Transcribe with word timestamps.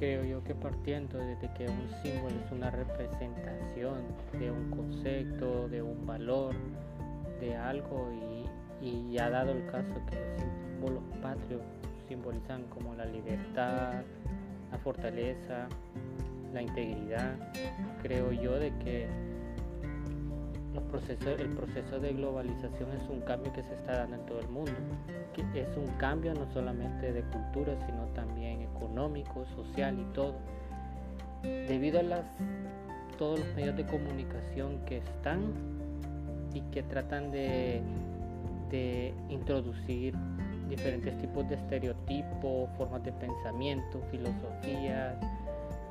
creo 0.00 0.24
yo 0.24 0.42
que 0.42 0.54
partiendo 0.54 1.18
desde 1.18 1.52
que 1.52 1.66
un 1.66 1.86
símbolo 2.02 2.34
es 2.42 2.50
una 2.50 2.70
representación 2.70 3.98
de 4.32 4.50
un 4.50 4.70
concepto, 4.70 5.68
de 5.68 5.82
un 5.82 6.06
valor, 6.06 6.54
de 7.38 7.54
algo 7.54 8.08
y, 8.80 9.12
y 9.12 9.18
ha 9.18 9.28
dado 9.28 9.52
el 9.52 9.66
caso 9.66 9.92
que 10.08 10.16
los 10.16 10.40
símbolos 10.40 11.02
patrios 11.20 11.60
simbolizan 12.08 12.62
como 12.70 12.94
la 12.94 13.04
libertad, 13.04 14.02
la 14.72 14.78
fortaleza, 14.78 15.68
la 16.54 16.62
integridad, 16.62 17.36
creo 18.02 18.32
yo 18.32 18.58
de 18.58 18.72
que 18.78 19.06
los 20.80 20.90
procesos, 20.90 21.40
el 21.40 21.50
proceso 21.50 22.00
de 22.00 22.12
globalización 22.12 22.90
es 22.92 23.08
un 23.08 23.20
cambio 23.20 23.52
que 23.52 23.62
se 23.62 23.74
está 23.74 23.98
dando 23.98 24.16
en 24.16 24.26
todo 24.26 24.40
el 24.40 24.48
mundo. 24.48 24.72
Que 25.34 25.60
es 25.60 25.76
un 25.76 25.86
cambio 25.98 26.34
no 26.34 26.50
solamente 26.52 27.12
de 27.12 27.22
cultura, 27.22 27.74
sino 27.86 28.04
también 28.14 28.62
económico, 28.62 29.44
social 29.56 29.98
y 29.98 30.04
todo. 30.14 30.34
Debido 31.42 32.00
a 32.00 32.02
las, 32.02 32.24
todos 33.18 33.40
los 33.40 33.54
medios 33.54 33.76
de 33.76 33.86
comunicación 33.86 34.84
que 34.86 34.98
están 34.98 35.40
y 36.52 36.60
que 36.72 36.82
tratan 36.82 37.30
de, 37.30 37.80
de 38.70 39.14
introducir 39.28 40.14
diferentes 40.68 41.16
tipos 41.18 41.48
de 41.48 41.56
estereotipos, 41.56 42.68
formas 42.76 43.02
de 43.04 43.12
pensamiento, 43.12 44.00
filosofías, 44.10 45.16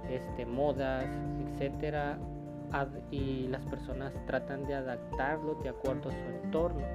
este, 0.10 0.46
modas, 0.46 1.06
etcétera, 1.54 2.18
y 3.12 3.48
las 3.48 3.64
personas 3.66 4.14
tratan 4.26 4.66
de 4.66 4.76
adaptarlo 4.76 5.56
de 5.56 5.70
acuerdo 5.70 6.10
a 6.10 6.14
su 6.14 6.46
entorno. 6.46 6.86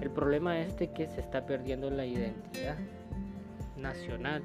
El 0.00 0.10
problema 0.10 0.60
es 0.60 0.76
de 0.76 0.92
que 0.92 1.08
se 1.08 1.20
está 1.20 1.44
perdiendo 1.44 1.90
la 1.90 2.06
identidad 2.06 2.76
nacional 3.76 4.42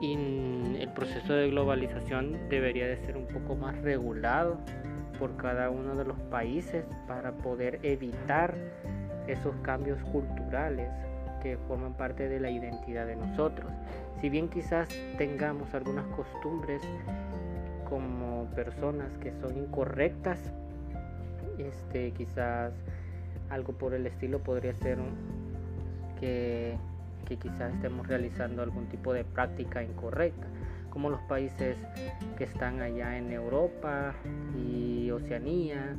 y 0.00 0.14
el 0.14 0.90
proceso 0.94 1.32
de 1.32 1.50
globalización 1.50 2.48
debería 2.48 2.86
de 2.86 2.96
ser 2.98 3.16
un 3.16 3.26
poco 3.26 3.56
más 3.56 3.76
regulado 3.82 4.58
por 5.18 5.36
cada 5.36 5.70
uno 5.70 5.96
de 5.96 6.04
los 6.04 6.18
países 6.30 6.84
para 7.06 7.32
poder 7.32 7.80
evitar 7.82 8.54
esos 9.26 9.54
cambios 9.62 9.98
culturales 10.04 10.88
que 11.42 11.56
forman 11.68 11.94
parte 11.94 12.28
de 12.28 12.40
la 12.40 12.50
identidad 12.50 13.06
de 13.06 13.16
nosotros. 13.16 13.70
Si 14.20 14.28
bien 14.28 14.48
quizás 14.48 14.88
tengamos 15.16 15.72
algunas 15.74 16.06
costumbres 16.16 16.82
como 17.88 18.46
personas 18.54 19.16
que 19.18 19.32
son 19.32 19.56
incorrectas, 19.56 20.38
este, 21.58 22.12
quizás 22.12 22.72
algo 23.50 23.72
por 23.72 23.94
el 23.94 24.06
estilo 24.06 24.40
podría 24.40 24.74
ser 24.74 24.98
que, 26.20 26.76
que 27.26 27.36
quizás 27.36 27.74
estemos 27.74 28.06
realizando 28.06 28.62
algún 28.62 28.86
tipo 28.88 29.12
de 29.12 29.24
práctica 29.24 29.82
incorrecta, 29.82 30.46
como 30.90 31.08
los 31.08 31.20
países 31.22 31.76
que 32.36 32.44
están 32.44 32.80
allá 32.82 33.16
en 33.16 33.32
Europa 33.32 34.14
y 34.56 35.10
Oceanía, 35.10 35.96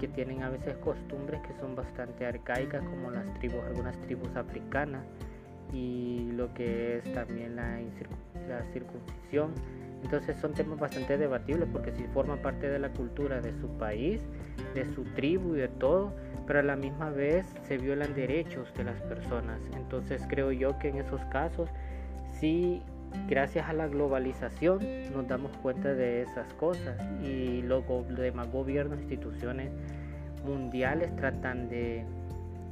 que 0.00 0.08
tienen 0.08 0.42
a 0.42 0.50
veces 0.50 0.76
costumbres 0.78 1.40
que 1.42 1.54
son 1.54 1.74
bastante 1.74 2.26
arcaicas, 2.26 2.84
como 2.84 3.10
las 3.10 3.32
tribus, 3.34 3.62
algunas 3.64 3.96
tribus 4.02 4.34
africanas, 4.36 5.04
y 5.72 6.30
lo 6.32 6.52
que 6.54 6.98
es 6.98 7.12
también 7.12 7.56
la, 7.56 7.80
la 8.48 8.64
circuncisión 8.72 9.52
entonces 10.04 10.36
son 10.36 10.52
temas 10.52 10.78
bastante 10.78 11.16
debatibles 11.16 11.66
porque 11.72 11.90
si 11.92 12.04
forman 12.08 12.38
parte 12.38 12.68
de 12.68 12.78
la 12.78 12.90
cultura 12.90 13.40
de 13.40 13.54
su 13.54 13.68
país, 13.78 14.20
de 14.74 14.84
su 14.94 15.02
tribu 15.02 15.56
y 15.56 15.60
de 15.60 15.68
todo, 15.68 16.12
pero 16.46 16.58
a 16.58 16.62
la 16.62 16.76
misma 16.76 17.08
vez 17.08 17.46
se 17.62 17.78
violan 17.78 18.14
derechos 18.14 18.72
de 18.74 18.84
las 18.84 19.00
personas. 19.02 19.58
Entonces 19.74 20.22
creo 20.28 20.52
yo 20.52 20.78
que 20.78 20.90
en 20.90 20.98
esos 20.98 21.24
casos 21.26 21.70
sí, 22.38 22.82
gracias 23.28 23.66
a 23.66 23.72
la 23.72 23.88
globalización 23.88 24.80
nos 25.14 25.26
damos 25.26 25.56
cuenta 25.62 25.94
de 25.94 26.22
esas 26.22 26.52
cosas 26.54 27.00
y 27.22 27.62
los 27.62 27.84
demás 28.14 28.52
gobiernos, 28.52 29.00
instituciones 29.00 29.70
mundiales 30.44 31.16
tratan 31.16 31.70
de, 31.70 32.04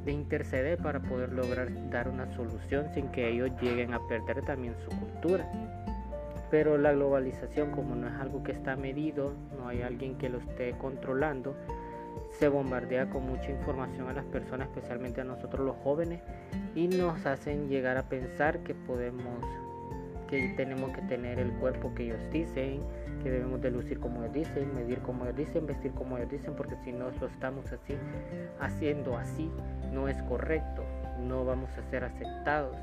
de 0.04 0.12
interceder 0.12 0.78
para 0.78 1.00
poder 1.00 1.32
lograr 1.32 1.68
dar 1.90 2.08
una 2.08 2.26
solución 2.34 2.88
sin 2.94 3.08
que 3.08 3.28
ellos 3.28 3.50
lleguen 3.60 3.94
a 3.94 4.06
perder 4.08 4.42
también 4.44 4.74
su 4.84 4.90
cultura. 4.98 5.50
Pero 6.50 6.76
la 6.76 6.92
globalización, 6.92 7.70
como 7.70 7.94
no 7.94 8.08
es 8.08 8.14
algo 8.14 8.42
que 8.42 8.52
está 8.52 8.76
medido, 8.76 9.32
no 9.56 9.68
hay 9.68 9.82
alguien 9.82 10.18
que 10.18 10.28
lo 10.28 10.38
esté 10.38 10.72
controlando, 10.72 11.56
se 12.38 12.48
bombardea 12.48 13.08
con 13.08 13.26
mucha 13.26 13.50
información 13.50 14.08
a 14.08 14.12
las 14.12 14.24
personas, 14.26 14.68
especialmente 14.68 15.20
a 15.20 15.24
nosotros 15.24 15.64
los 15.64 15.76
jóvenes, 15.76 16.20
y 16.74 16.88
nos 16.88 17.24
hacen 17.26 17.68
llegar 17.68 17.96
a 17.96 18.02
pensar 18.02 18.58
que 18.60 18.74
podemos, 18.74 19.38
que 20.28 20.52
tenemos 20.56 20.90
que 20.92 21.02
tener 21.02 21.38
el 21.38 21.52
cuerpo 21.52 21.94
que 21.94 22.04
ellos 22.04 22.20
dicen, 22.30 22.82
que 23.22 23.30
debemos 23.30 23.60
de 23.60 23.70
lucir 23.70 24.00
como 24.00 24.22
ellos 24.22 24.34
dicen, 24.34 24.74
medir 24.74 24.98
como 25.00 25.24
ellos 25.24 25.36
dicen, 25.36 25.66
vestir 25.66 25.92
como 25.92 26.16
ellos 26.18 26.30
dicen, 26.30 26.54
porque 26.54 26.76
si 26.84 26.92
no 26.92 27.10
lo 27.10 27.26
estamos 27.26 27.70
así, 27.72 27.94
haciendo 28.60 29.16
así, 29.16 29.50
no 29.92 30.08
es 30.08 30.20
correcto, 30.22 30.84
no 31.20 31.44
vamos 31.44 31.70
a 31.78 31.90
ser 31.90 32.04
aceptados 32.04 32.76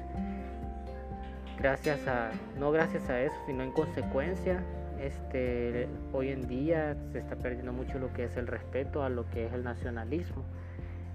gracias 1.60 2.08
a, 2.08 2.32
no 2.58 2.72
gracias 2.72 3.10
a 3.10 3.22
eso, 3.22 3.36
sino 3.46 3.64
en 3.64 3.72
consecuencia, 3.72 4.64
este, 5.00 5.88
hoy 6.14 6.30
en 6.30 6.48
día 6.48 6.96
se 7.12 7.20
está 7.20 7.36
perdiendo 7.36 7.74
mucho 7.74 8.00
lo 8.00 8.12
que 8.14 8.26
es 8.26 8.38
el 8.38 8.48
respeto 8.48 9.04
a 9.04 9.10
lo 9.10 9.30
que 9.30 9.46
es 9.46 9.54
el 9.54 9.64
nacionalismo, 9.64 10.44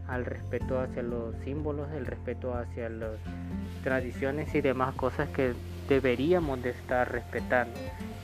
al 0.06 0.26
respeto 0.26 0.78
hacia 0.80 1.02
los 1.02 1.34
símbolos, 1.44 1.90
el 1.92 2.06
respeto 2.06 2.54
hacia 2.54 2.90
las 2.90 3.18
tradiciones 3.82 4.54
y 4.54 4.60
demás 4.60 4.94
cosas 4.94 5.28
que 5.30 5.54
deberíamos 5.88 6.62
de 6.62 6.70
estar 6.70 7.10
respetando. 7.10 7.78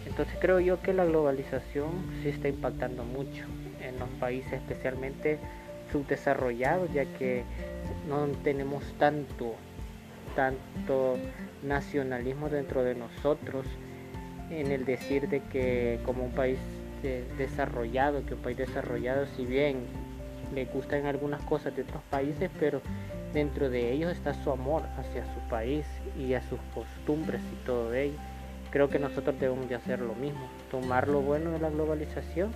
Entonces 0.07 0.37
creo 0.41 0.61
yo 0.61 0.83
que 0.83 0.93
la 0.93 1.05
globalización 1.05 1.91
sí 2.23 2.29
está 2.29 2.49
impactando 2.49 3.05
mucho 3.05 3.45
en 3.81 3.99
los 3.99 4.09
países 4.21 4.53
especialmente 4.55 5.39
subdesarrollados 5.93 6.93
ya 6.93 7.05
que 7.05 7.45
no 8.09 8.27
tenemos 8.43 8.85
tanto 8.99 9.55
tanto 10.35 11.17
nacionalismo 11.63 12.49
dentro 12.49 12.85
de 12.85 12.95
nosotros 12.95 13.67
en 14.51 14.71
el 14.73 14.85
decir 14.85 15.29
de 15.29 15.41
que 15.41 16.01
como 16.05 16.25
un 16.25 16.33
país 16.33 16.59
desarrollado, 17.39 18.25
que 18.27 18.35
un 18.35 18.41
país 18.41 18.59
desarrollado 18.59 19.27
si 19.27 19.47
bien 19.47 19.87
le 20.55 20.67
gustan 20.67 21.07
algunas 21.07 21.43
cosas 21.43 21.75
de 21.77 21.83
otros 21.83 22.03
países, 22.11 22.51
pero 22.59 22.81
dentro 23.33 23.71
de 23.71 23.93
ellos 23.93 24.13
está 24.13 24.35
su 24.35 24.51
amor 24.51 24.83
hacia 24.99 25.25
su 25.33 25.41
país 25.49 25.87
y 26.19 26.35
a 26.35 26.43
sus 26.43 26.59
costumbres 26.75 27.41
y 27.53 27.65
todo 27.65 27.95
ello. 27.95 28.19
Creo 28.71 28.89
que 28.89 28.99
nosotros 28.99 29.39
debemos 29.39 29.69
de 29.69 29.77
hacer 29.77 30.01
lo 30.01 30.15
mismo, 30.15 30.49
tomar 30.71 31.09
lo 31.09 31.21
bueno 31.21 31.51
de 31.51 31.59
la 31.61 31.71
globalización 31.71 32.53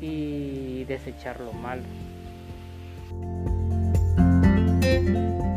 y 0.00 0.84
desechar 0.84 1.40
lo 1.40 1.52
malo. 1.52 1.82
Música 4.88 5.47